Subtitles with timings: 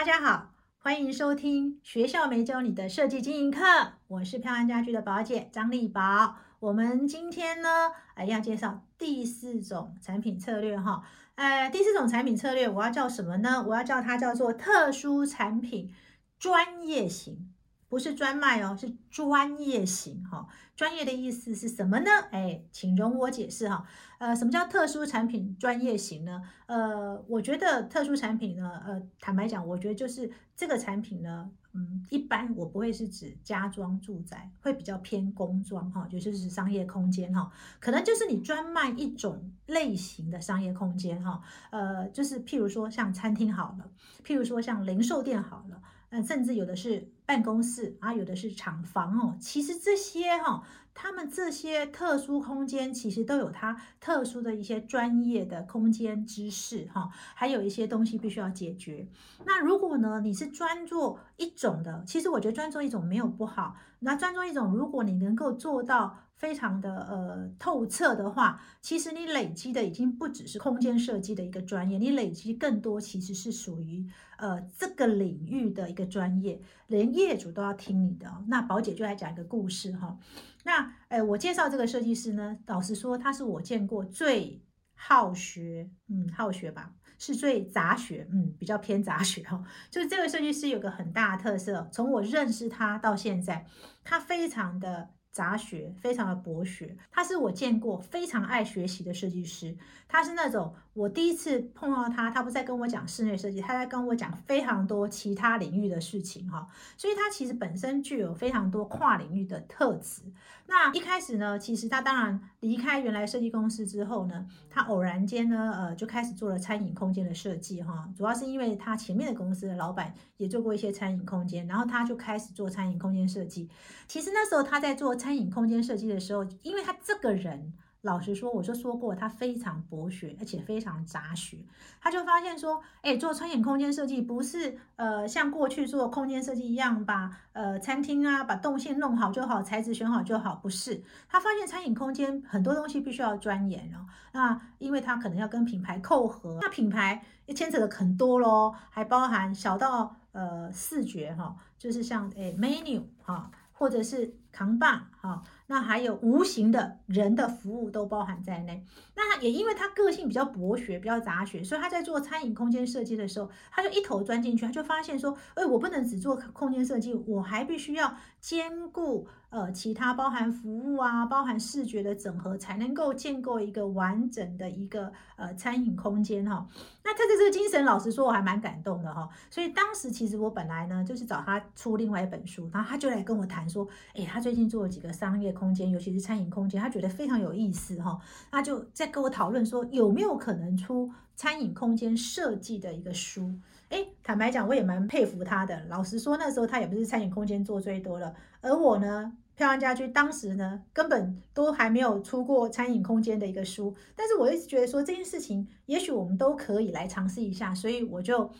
[0.00, 3.60] 大家好，欢迎收听学校没教你的设计经营课。
[4.06, 6.36] 我是飘安家居的宝姐张丽宝。
[6.58, 7.68] 我们今天呢，
[8.14, 11.02] 哎，要介绍第四种产品策略哈。
[11.34, 13.62] 呃，第四种产品策略我要叫什么呢？
[13.68, 15.92] 我要叫它叫做特殊产品
[16.38, 17.49] 专业型。
[17.90, 20.46] 不是专卖哦，是专业型哈。
[20.76, 22.10] 专业的意思是什么呢？
[22.30, 23.84] 哎，请容我解释哈。
[24.18, 26.40] 呃，什么叫特殊产品专业型呢？
[26.66, 37.50] 呃，我觉得特殊产品呢，呃，坦白讲，我觉得就是这个产品呢，嗯，一般我不会是指家装住宅，会比较偏工装哈，就是是商业空间哈。
[37.80, 41.42] 可能就是你专卖一种类型的商业空间哈。
[41.70, 43.90] 呃，就是譬如说像餐厅好了，
[44.24, 45.82] 譬如说像零售店好了。
[46.10, 49.36] 嗯，甚至有的是办公室啊，有的是厂房哦。
[49.40, 59.08] 其实这些哈，他们这些特殊空间，其实都有它特殊的一些专业的空间知识哈，还有一些东西必须要解决。
[59.44, 63.76] 那如果呢，你是专做一种的，其实我觉得专做一种没有不好。
[64.00, 66.18] 那专做一种，如果你能够做到。
[66.40, 78.26] 非常的呃透彻的话，其实你累积的已经不只是空间设计的一个专业，你累积更多其实是属于呃这个领域的一个专业，连业主都要听你的。
[78.48, 80.18] 那宝姐就来讲一个故事哈。
[80.64, 89.62] 那呃我介绍这个设计师呢，老实说他是我见过最好学，嗯好学吧，是最杂学，嗯比较偏杂学哈。
[89.90, 93.66] 就是这个设计师有个很大的特色，从我认识他到现在，
[94.02, 95.10] 他非常的。
[95.30, 99.76] 杂学非常的博学，他是我见过非常爱学习的设计师。
[100.08, 106.66] 他是那种我第一次碰到他，他不在跟我讲室内设计，他在跟我讲非常多其他领域的事情哈。
[106.96, 110.22] 所以他其实本身具有非常多跨领域的特质。
[110.66, 118.08] 那一开始呢，其实他当然离开原来设计公司之后呢，他偶然间呢，呃，就开始做了餐饮空间的设计哈。
[118.16, 123.68] 主要是因为他前面的公司的老板也做过一些餐饮空间，然后他就开始做餐饮空间设计。
[124.08, 125.10] 其实那时候他在做。
[125.20, 131.58] 餐饮空间设计的时候，因为他这个人，老实说，我就说过，他非常博学，而且非常杂学。
[132.00, 141.02] 他就发现说，哎，做餐饮空间设计不是呃像过去做空间设计一样，把呃餐厅啊把动线弄好就好，材质选好就好，不是。
[141.28, 144.06] 他发现餐饮空间很多东西必须要钻研哦。
[144.32, 153.50] 那因为他可能要跟品牌扣合，那品牌也牵扯的很多咯，还包含小到呃视觉哈，就是像哎 menu 哈。
[153.72, 158.84] 或者是扛棒，哈，那还有无形的人的服务都包含在内。
[159.14, 169.28] 那也因为他个性比较博学，比较杂学，所以他在做餐饮空间设计的时候，他就一头钻进去，他就发现说，哎，我不能只做空间设计，我还必须要兼顾。
[169.50, 176.64] 呃，其他包含服务啊，包含视觉的整合，才能够建构一个完整的一个呃餐饮空间哈。
[177.02, 179.28] 那他的这个精神，老实说，我还蛮感动的哈。
[179.50, 188.18] 所以当时其实我本来呢，就是找他出另外一本书，然后他就来跟我谈说，哎，他最近做了几个商业空间，尤其是餐饮空间，他觉得非常有意思哈。
[188.50, 193.52] 他就在跟我讨论说，有没有可能出餐饮空间设计的一个书？
[193.90, 195.84] 哎，坦白讲，我也蛮佩服他的。
[195.88, 203.94] 老实说，那时候他也不是餐饮空间做最多了，而我呢，漂亮家居当时呢，根本都还没有出过餐饮空间的一个书。
[204.16, 208.50] 但是我一直觉得说这件事情，也许我们都可以来尝试一下，所以我就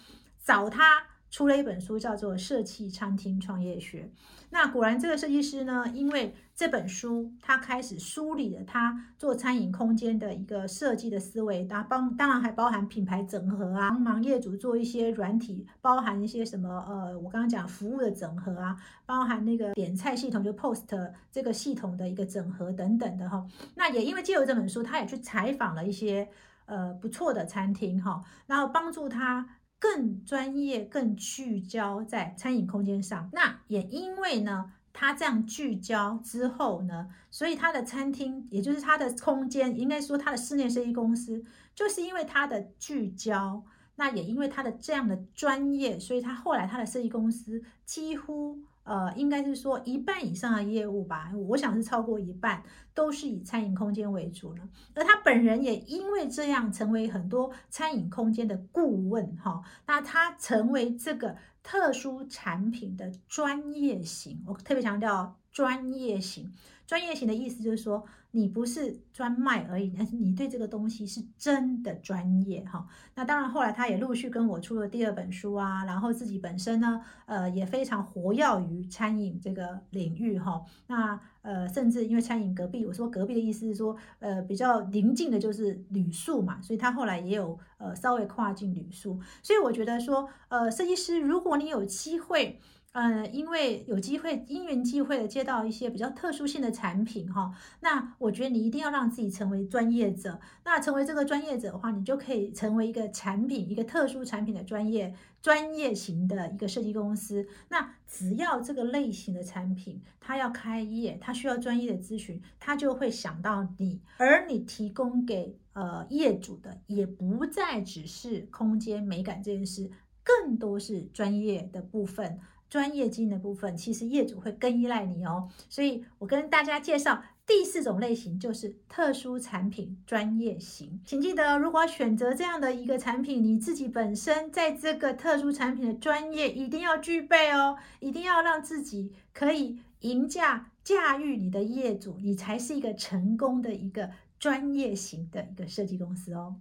[0.45, 1.05] 找他。
[1.31, 4.03] 出了一本书，叫做《设计餐厅创业学》。
[4.51, 18.77] 那果然，这个设计师呢，因为这本书，他开始梳理了他做餐饮空间的一个设计的思维，当帮当然还包含品牌整合啊，帮忙业主做一些软体，包含一些什么呃，我刚刚讲服务的整合啊，
[19.07, 23.47] 包含那个点菜系统就 POST 这个系统的一个整合等等的哈。
[23.77, 26.29] 那也因为借由这本书，他也去采访了一些
[26.67, 29.47] 呃不错的餐厅哈，然后帮助他。
[29.81, 33.29] 更专业、更聚焦在餐饮空间上。
[33.33, 41.43] 那也因为呢，他这样聚焦之后呢，所以他的餐厅，也就是他的空间，应该说他的室内设计公司，
[41.75, 43.65] 就是因为他的聚焦，
[43.97, 48.61] 那也因为他的这样的专业，所以他后来他的设计公司几乎。
[48.85, 52.63] 呃，应该是说一半以上的业务吧，我想是超过一半
[52.95, 54.69] 都是以餐饮空间为主了。
[54.95, 59.63] 而他本人也因为这样成为很多餐饮空间的顾问哈。
[59.87, 66.53] 那他成为这个特殊产品的专业型，我特别强调专业型。
[66.87, 72.85] 专业型的意思就是说，你不是专卖而已，但是你对这个东西是真的专业哈。
[73.15, 80.61] 那当然，后来他也陆续跟我出了第二本书啊，然后自己本身呢，呃，也非常活跃于餐饮这个领域哈。
[80.89, 89.19] 那呃，甚至因为餐饮隔壁，我说隔壁的意思是说，呃，比较临近的就是旅宿嘛，所以他后来也有呃稍微跨境旅宿。
[89.43, 92.61] 所以我觉得说，呃，设计师，如果如果你有机会。
[92.93, 100.41] 嗯，因为有机会因缘际会的接到一些比较特殊性的产品哈，那我觉得你一定要让自己成为专业者。
[100.65, 107.47] 那成为这个专业者的话，你就可以成为一个产品，一个特殊产品的专业专业型的一个设计公司。
[107.69, 114.01] 那只要这个类型的产品它要开业，它需要专业的咨询，它就会想到你。
[114.17, 119.89] 而你提供给呃业主的，也不再只是空间美感这件事，
[120.23, 122.41] 更多是专业的部分。
[122.69, 131.01] 专业经营的部分，其实业主会更依赖你哦，所以我跟大家介绍第四种类型，就是特殊产品专业型。
[131.05, 146.61] 请记得，如果选择这样的一个产品，你自己本身在这个特殊产品的专业一定要具备哦，一定要让自己可以赢驾驾驭你的业主，你才是一个成功的一个专业型的一个设计公司哦。